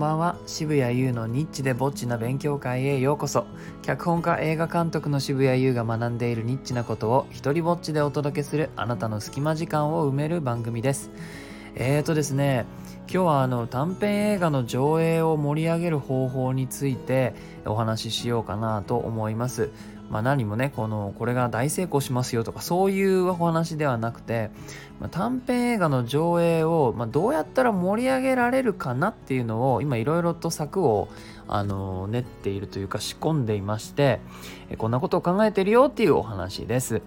[0.00, 0.36] ばんは。
[0.46, 3.44] 渋谷優のニッチでぼっちな勉強会へようこそ。
[3.82, 11.10] 脚本家映画監督の渋谷優が学んでいるニッチなことを一人ぼっちでお届けするあなたの隙間時間を埋める番組です。
[11.76, 12.64] えーとですね
[13.12, 17.34] 今日はあの短編映画の上映を盛り上げる方法について
[17.66, 19.70] お話ししようかなと思います
[20.10, 24.50] まあ、何もねこのこれが大成功しますよとかそういうお話ではなくて、
[24.98, 31.08] まあ、短編映画の上映を、まあ、どうやったら盛り上げられるかなっていうのを今いろいろと策を
[31.46, 34.18] あの練っているというか仕込んでいまして
[34.78, 37.02] こんなことを考えてるよっていうお話です。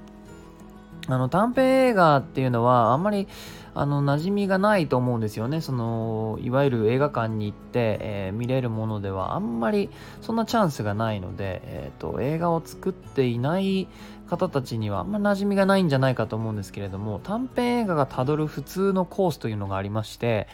[1.08, 3.28] あの短編映画っていうのはあんまり
[3.76, 5.62] あの馴染みがないと思うんですよね。
[5.62, 9.90] そのいわゆる映画館に行って、えー、見れるものではあんまり
[10.22, 13.88] そんなチャンスがないので、えーと、映画を作っていない
[14.30, 20.48] 方たちにはあんま馴染みがないんじゃないかと思うんですけれども短編映画がたどる普通のコースというのがありまして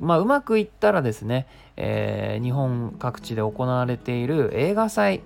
[0.00, 1.46] まあ、うまくいったらですね、
[1.76, 5.20] えー、日本各地で行われている映画祭。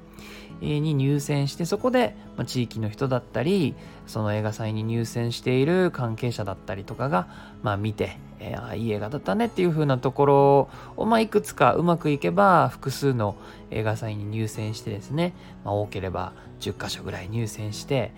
[0.61, 2.17] に入選してそこで、
[2.47, 3.75] 地域の人だったり
[4.07, 7.29] その映画祭に入選している関係者だったりとかが、
[7.63, 13.37] まあ、見て、えー、いい映画だったねっていう風なところを、まあ、いくつかうまくいけば複数の
[13.71, 15.33] 映画祭に入選してですね、
[15.65, 18.13] まあ、多ければ10箇所ぐらい入選して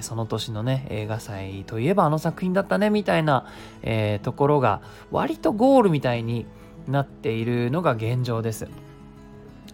[0.00, 3.46] その年のね映画祭といえばあの作品だったねみたいな、
[3.82, 6.46] えー、ところが割とゴールみたいに
[6.88, 8.68] なっているのが現状です。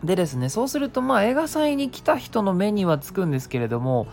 [0.04, 4.06] でですねそうするとまあ映画祭に来た人の目にはつくんですけれども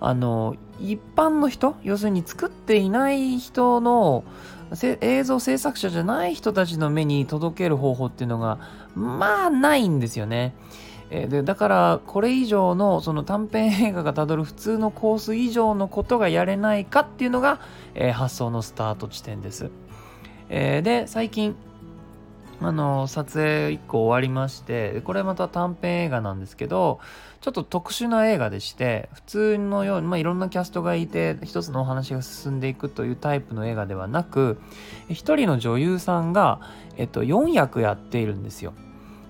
[0.00, 4.24] あの一般の人要するに作っていない人の
[5.00, 8.58] 映像制作者じゃない人たちの目に届ける方法っていうのが
[8.94, 10.54] まあないんですよね。
[11.10, 17.60] でだからこれ以上のその短編映画がたどる普通のコース以上のことがやれないかっていうのが、
[17.94, 19.70] えー、発想のスタート地点です。
[20.50, 21.56] えー、で最近
[22.62, 27.00] あの撮影1個終わりましてこれまた短編映画なんですけど
[27.40, 34.60] ちょっと特殊な映画でして普通のように、まあ、いろんなキャストがいて一つのお話が進んでいくというタイプの映画ではなく
[35.08, 36.60] 一人の女優さんが、
[36.98, 38.74] えっと、4役やっているんですよ。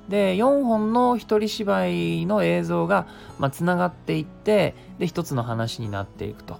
[0.08, 3.06] で4本の一人芝居の映像が
[3.52, 6.58] つな、まあ、がっていってで一つの話になっていくと。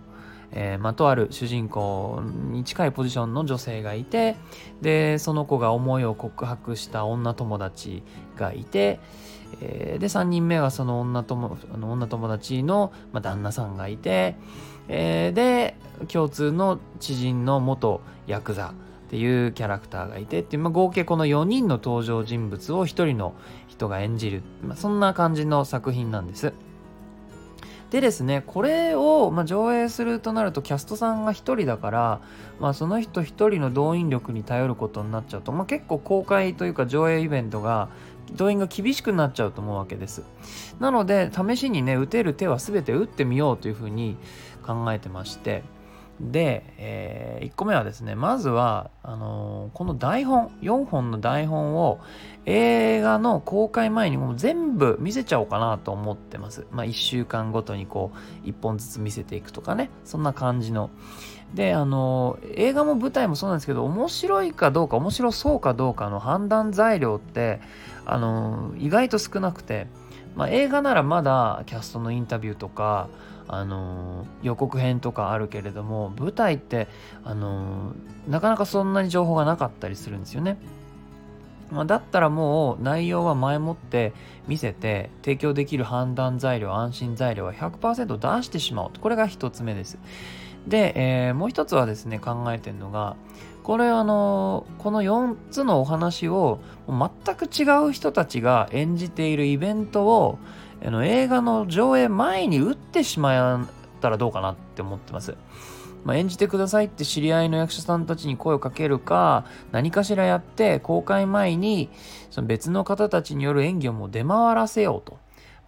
[0.52, 4.36] えー、まあ、とある主人公に近いポジションの女性がいて
[4.82, 8.02] でその子が思いを告白した女友達
[8.36, 9.00] がいて、
[9.60, 14.36] えー、で3人目はその女友あの女友達の、まあ、旦那さんがいて、
[14.88, 15.76] えー、で
[16.08, 18.74] 共通の知人の元ヤクザ
[19.06, 23.34] っていうキャラクターがいてっていう、まあ、合計この4人の登場人物を1人の
[23.66, 26.52] 人が演じる、まあ、そんな感じの作品なんです。
[27.90, 32.20] でですねこれを、ま、上映するとなるとキャストさんが1人だから、
[32.60, 37.88] まあ、その人1人の動員力に頼ることになっちゃうと、まあ、結構公開というか上映イベントが
[38.32, 40.22] 動員が厳しくなっちゃうと思うわけです。
[40.78, 44.16] なので試しにね打てる手は全て打ってみようというふうに
[44.64, 45.64] 考えてまして
[46.20, 51.98] で、えー、1個目はですねまずはあのー、この台本4本の台本を
[52.44, 56.66] 映画の公開前にもう全部見せちゃおうかなと思ってます。
[56.70, 58.12] まあ1週間ごとにこ
[58.44, 59.88] う1本ずつ見せていくとかね。
[60.04, 60.90] そんな感じの。
[61.54, 67.60] であのー、映画も舞台もそうなんですけど面白いかどうか面白そうかどうかの判断材料って
[68.04, 69.86] あの意外と少なくて、
[70.36, 73.08] まあ、映画ならまだキャストのインタビューとか
[73.48, 76.86] あの予告編とかあるけれども舞台って
[77.24, 77.94] あの
[78.28, 80.56] なかなかそんなに情報がなかったりするんですよね。
[81.70, 84.12] まあ、だったらもう内容は前もって
[84.48, 89.98] 見せて提供できる判断材料安心材料は100%出してしまうこれが1つ目です。
[90.66, 93.16] で、えー、もう一つはですね考えてるのが
[93.62, 100.38] これあのこの4つのお話を全く違う人たちが演じているイベントを
[100.84, 103.68] あの映画の上映前に打ってしまっ
[104.00, 105.36] たらどうかなって思ってます。
[106.04, 111.90] まあ、演じてくださいって知り合いの役者さんたちに声をかけるか何かしらやって公開前に
[112.30, 115.18] その別の方たちによる演技をもう出回らせようと。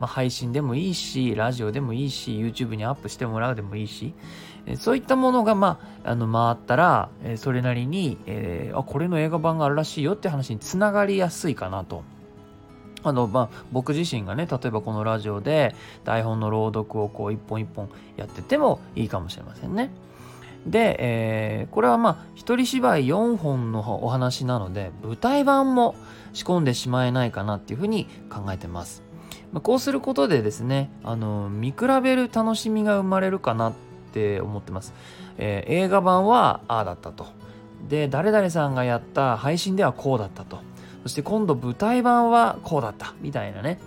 [0.03, 4.15] まあ、配信でもいいし、ラジオでもいいし、YouTube にアップしてもらうでもいいし、
[4.67, 12.03] えそういったものが、まあ、あの回ったら、えそれなりに、えー、あ、これの映画版があるらしいよって話につながりやすいかなと。
[13.05, 15.73] あの、まあ、僕自身がね、例えばこのラジオで
[16.03, 19.93] 台本の朗読をこう一本一本やっててもいいかもしれませんね。
[20.67, 25.95] で、えー、これはまあ、一人芝居4本のお話なので、舞台版も
[26.33, 29.12] 仕込んでしまえないかなっていうふうに考えてます。
[29.53, 33.73] まあ、こうすることでですね、あの、見比べる楽しみが生まれるかなっ
[34.13, 34.93] て思ってます。
[35.39, 37.27] えー、映画版はああだったと。
[37.89, 40.59] で、誰々さんがやった配信ではこうだったと。
[41.03, 43.79] そして今度舞台版はこうだったみたいなね、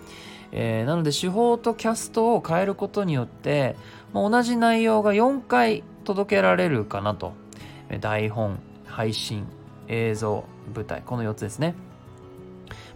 [0.52, 3.76] えー、なので手法とキャストを変えることによって
[4.14, 7.34] もう同じ内容が4回届けられるかなと
[8.02, 9.48] 台本配信
[9.88, 10.44] 映像
[10.76, 11.76] 舞台この4つですね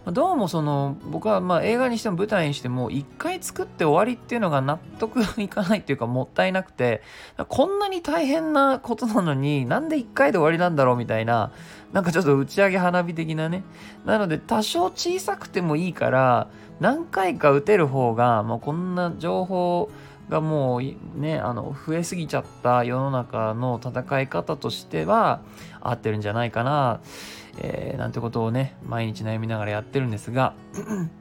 [0.06, 7.02] どうもその僕はまあ映画にしても舞台にしても一回作って終わりっていうのが納得いかないっていうかもったいなくて
[7.48, 11.52] こんなに大変なことなのになんで一回で終わりなんだろうみたいな
[11.92, 13.62] なんかちょっと打ち上げ花火的なね。
[14.06, 16.48] なので多少小さくてもいいから
[16.80, 19.90] 何回か打てる方がもうこんな情報
[20.30, 25.40] がもうねあの増えすぎちゃった世の中の戦い方としては
[25.80, 27.00] 合ってるんじゃないかな、
[27.58, 30.54] えー、なんてことをね毎日悩みながらやってるんですが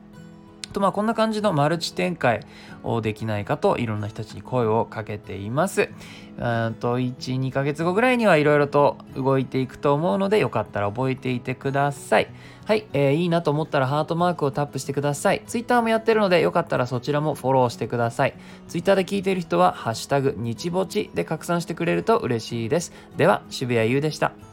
[0.74, 2.42] とまあこんな感じのマルチ展開
[2.84, 5.90] をできないかといろんな人たちに声をかけています。
[6.38, 12.30] うんと1、2ヶ月後ぐらいにはいろいろと動いていくと思うのでよかったら覚えていてください。
[12.66, 15.42] はい、えー、いいなと思ったらハートマークをタップしてください。
[15.48, 18.36] Twitter もやってるのでよかったらそちらもフォローしてください。
[18.68, 22.94] Twitter で聞いている人はハッシュタグ日ぼちで拡散してくれると嬉しいです。
[23.18, 24.49] では渋谷優でした。